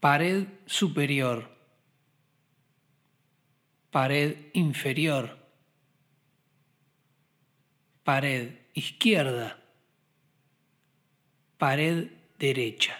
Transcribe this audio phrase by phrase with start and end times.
[0.00, 1.48] pared superior,
[3.90, 5.36] pared inferior,
[8.04, 9.56] pared izquierda,
[11.58, 12.96] pared derecha.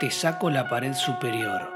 [0.00, 1.72] Te saco la pared superior.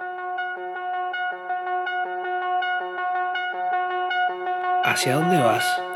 [4.84, 5.87] ¿Hacia dónde vas?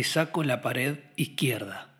[0.00, 1.90] Te saco la pared izquierda.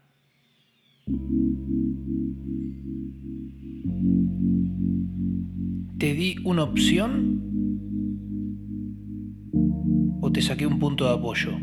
[5.99, 7.43] ¿Te di una opción
[10.23, 11.59] o te saqué un punto de apoyo?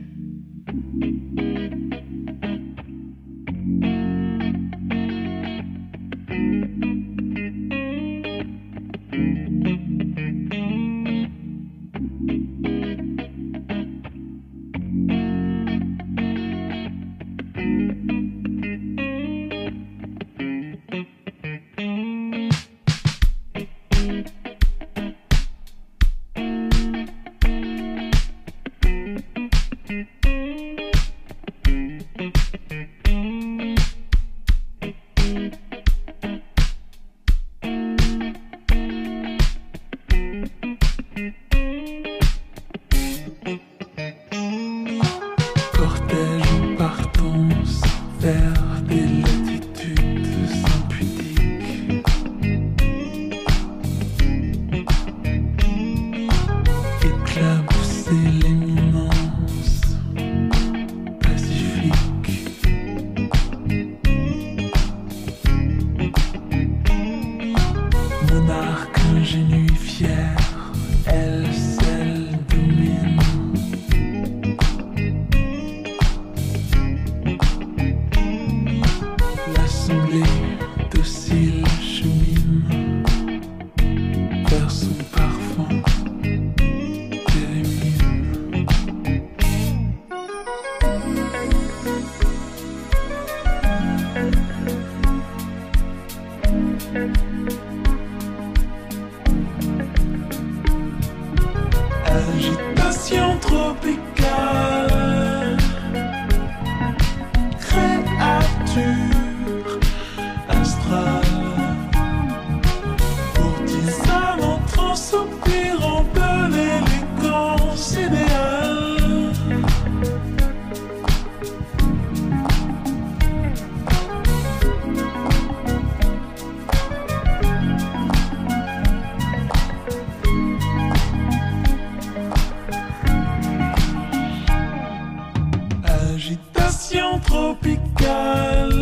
[136.17, 138.73] Agitation tropicale,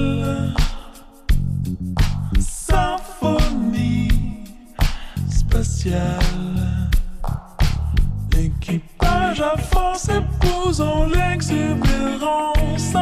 [2.40, 4.08] symphonie
[5.30, 6.90] spatiale.
[8.32, 12.96] L'équipage à force épousant l'exubérance.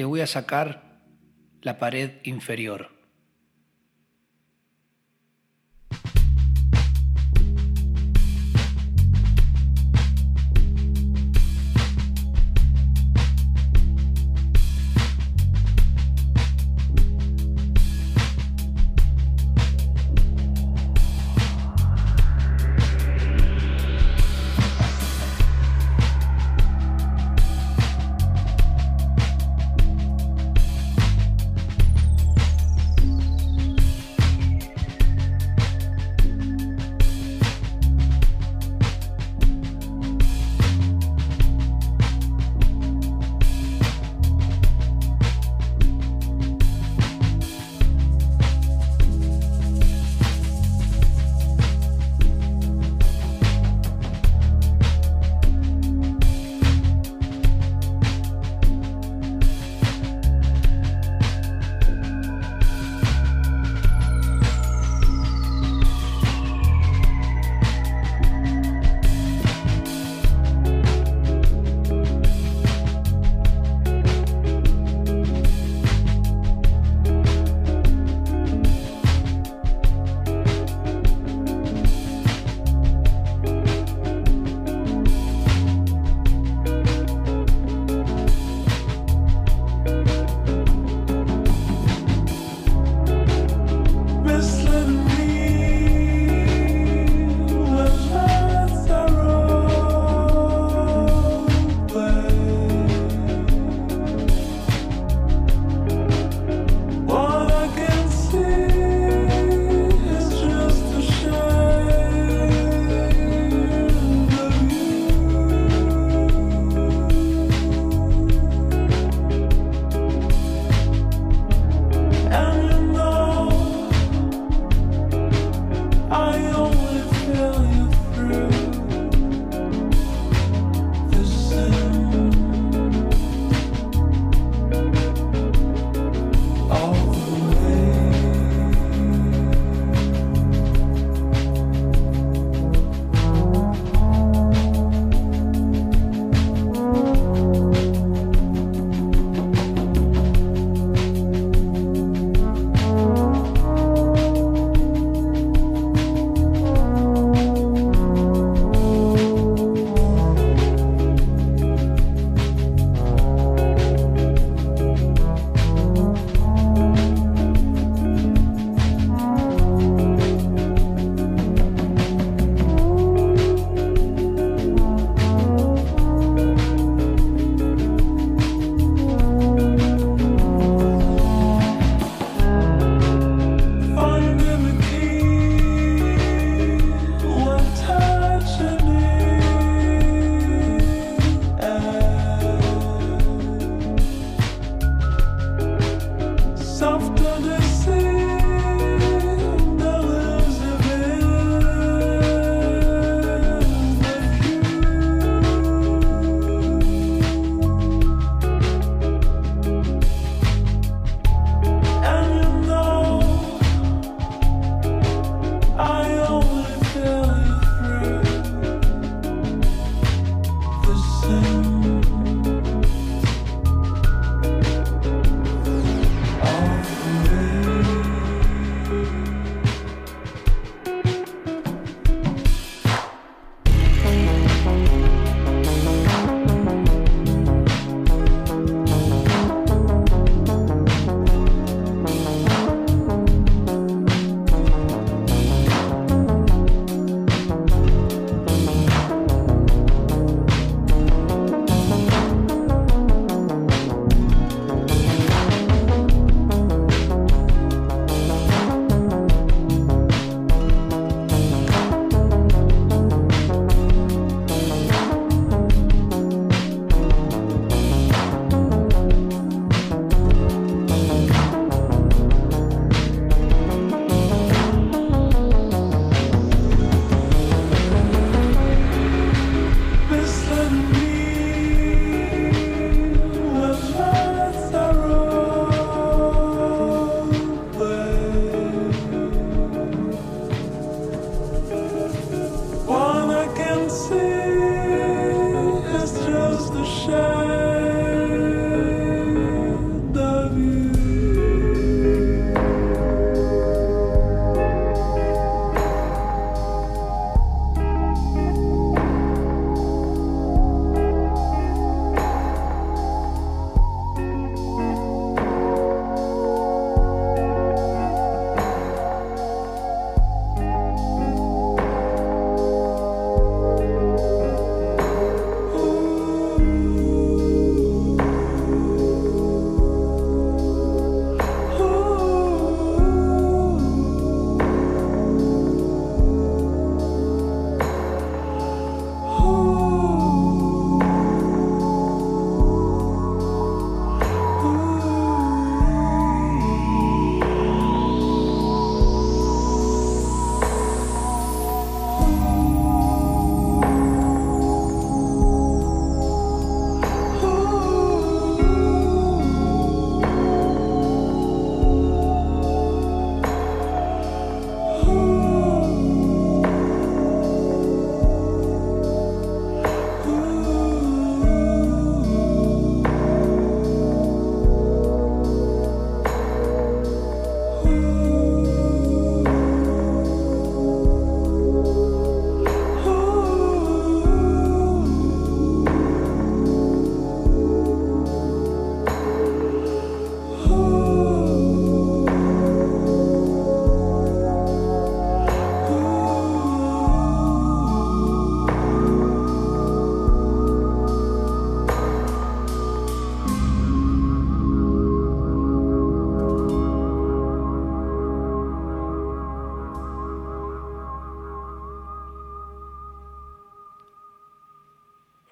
[0.00, 1.02] Te voy a sacar
[1.60, 2.99] la pared inferior.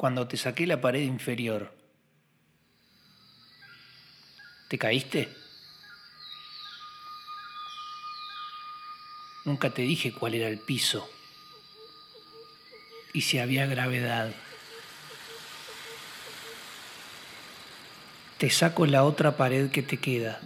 [0.09, 1.71] Cuando te saqué la pared inferior,
[4.71, 5.29] ¿te caíste?
[9.45, 11.07] Nunca te dije cuál era el piso
[13.12, 14.33] y si había gravedad.
[18.38, 20.41] Te saco la otra pared que te queda.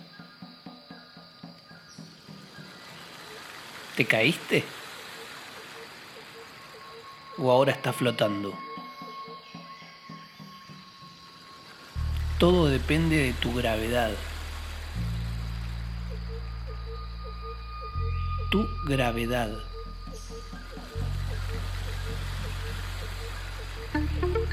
[3.96, 4.64] ¿Te caíste?
[7.38, 8.71] ¿O ahora estás flotando?
[12.42, 14.10] Todo depende de tu gravedad.
[18.50, 19.48] Tu gravedad.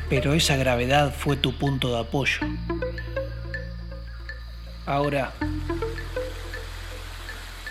[0.08, 2.42] Pero esa gravedad fue tu punto de apoyo.
[4.86, 5.34] Ahora,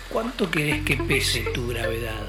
[0.09, 2.27] ¿cuánto querés que pese tu gravedad?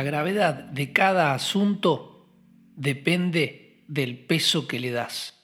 [0.00, 2.26] La gravedad de cada asunto
[2.74, 5.39] depende del peso que le das.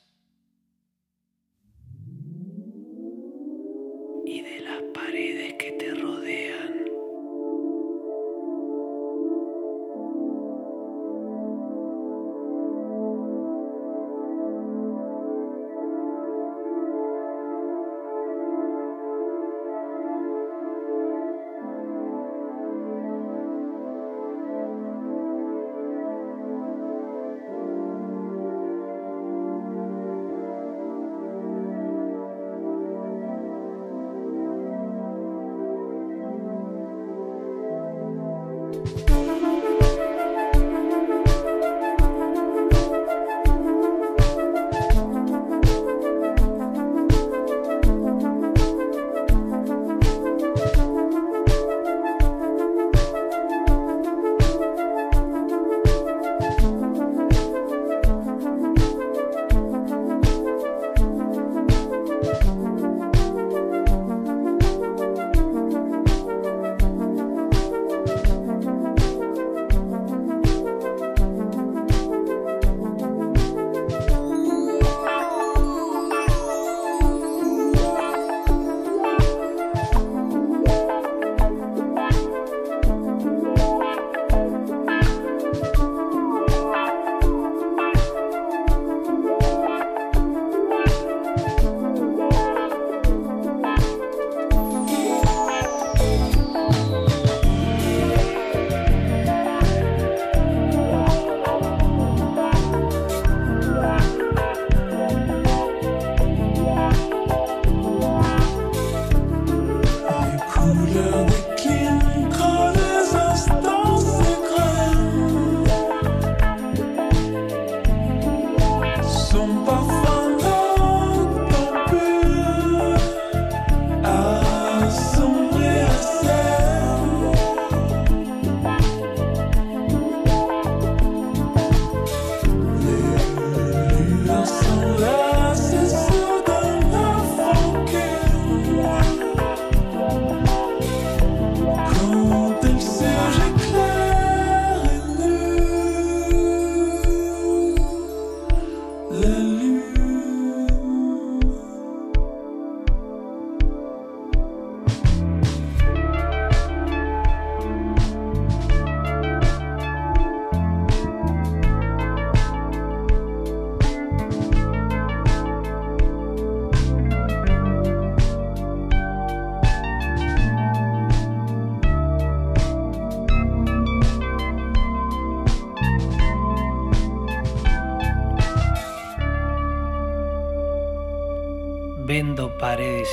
[182.07, 183.09] Vendo paredes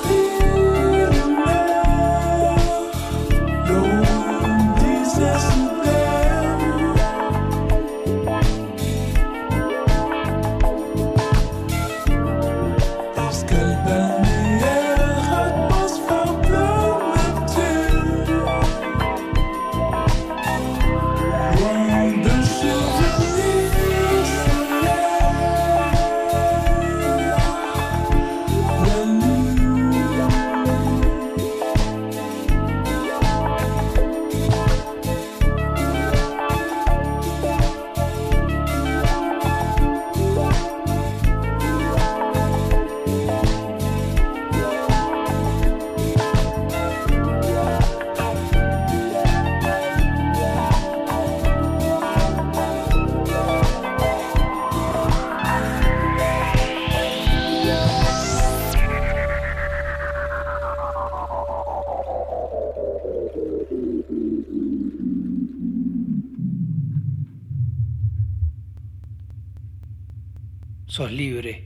[71.10, 71.64] Libre.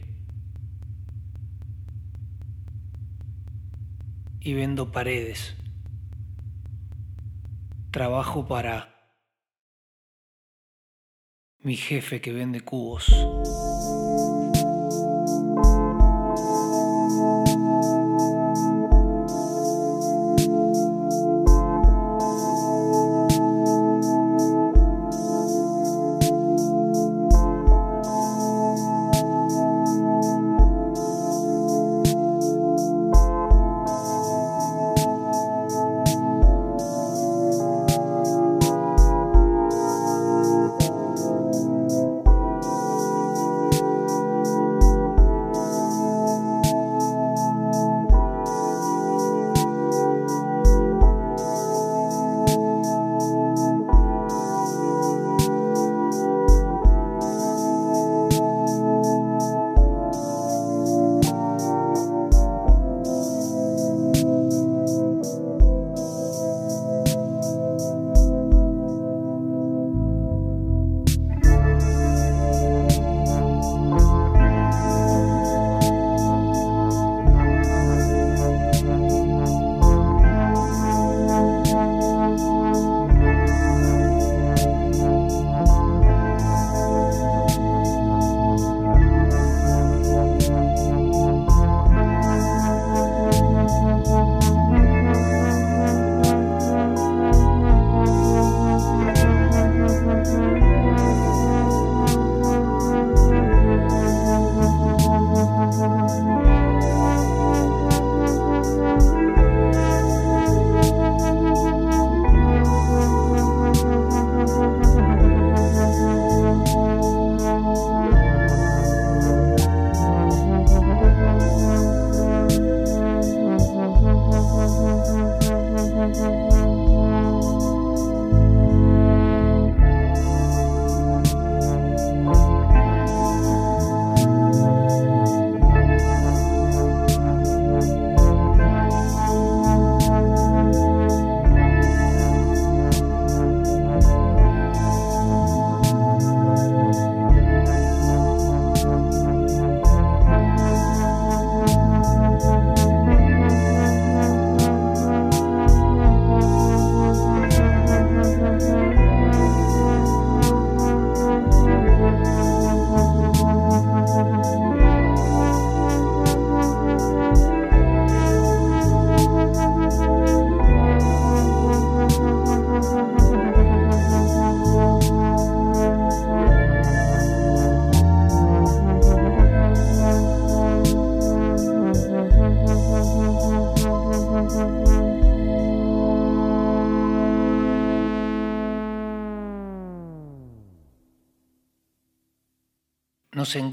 [4.40, 5.56] Y vendo paredes.
[7.90, 9.12] Trabajo para
[11.58, 13.06] mi jefe que vende cubos.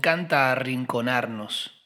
[0.03, 1.82] Encanta arrinconarnos.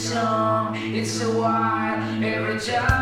[0.00, 0.76] song.
[0.76, 2.90] It's so wild every time.
[2.90, 2.99] Uh,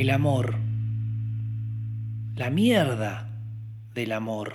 [0.00, 0.54] El amor.
[2.36, 3.32] La mierda
[3.94, 4.54] del amor.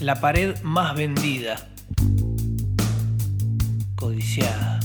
[0.00, 1.68] La pared más vendida.
[3.94, 4.80] Codiciada.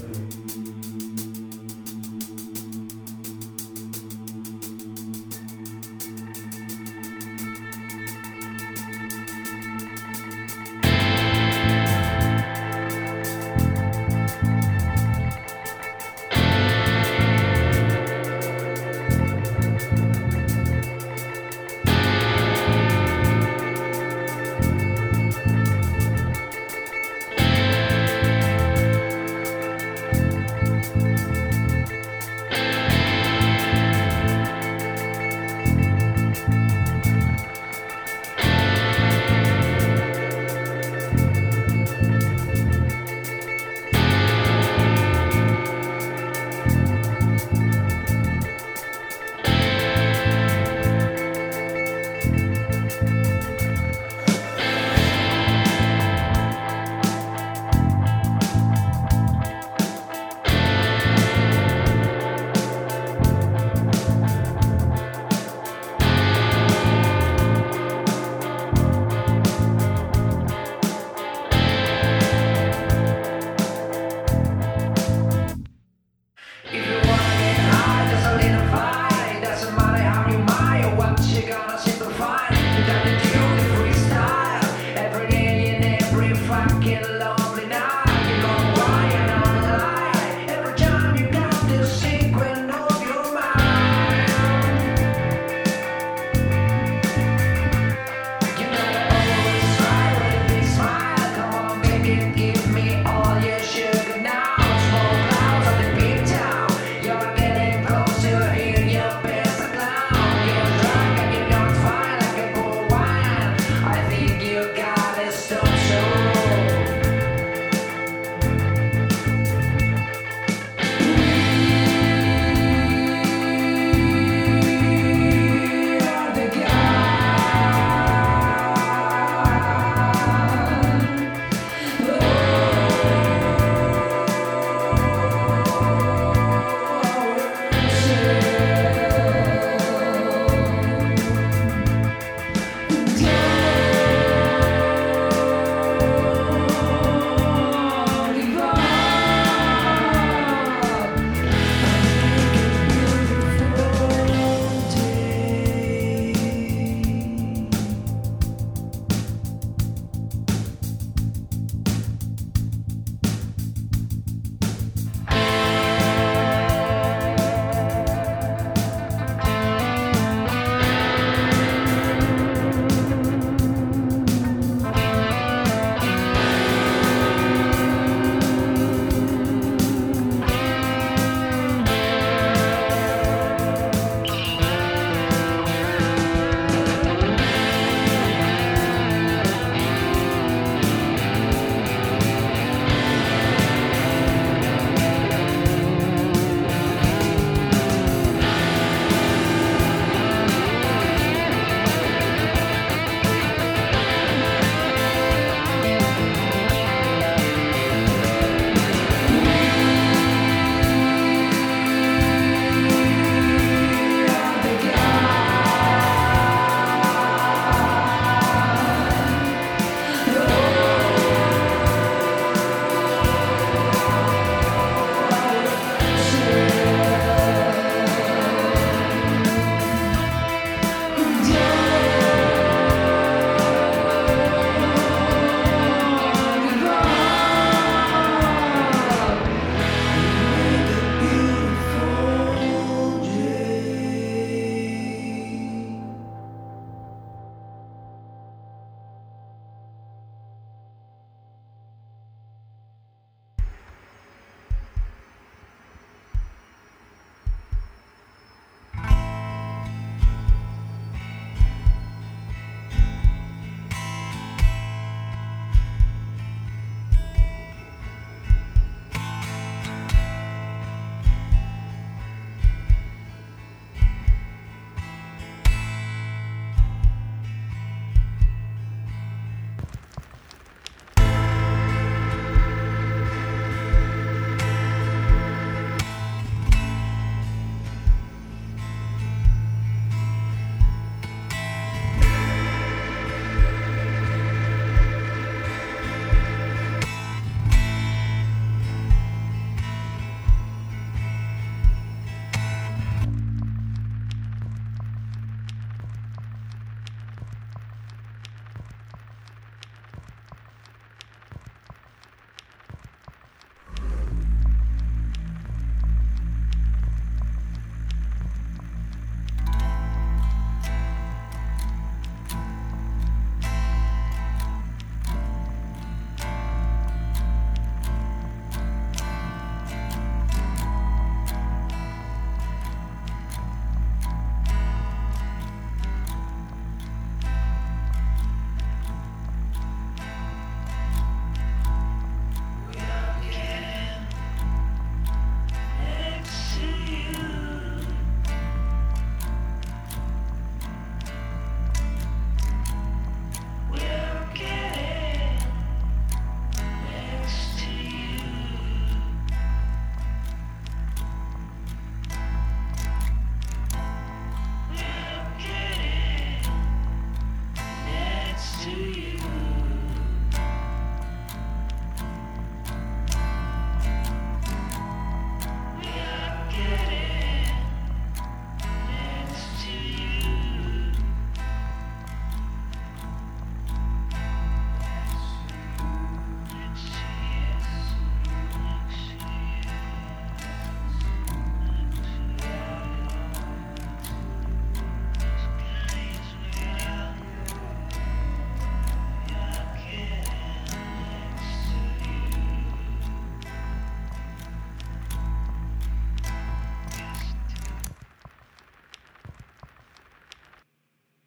[0.00, 0.67] Amen.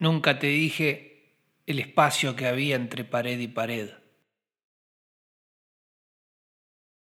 [0.01, 1.35] Nunca te dije
[1.67, 3.91] el espacio que había entre pared y pared.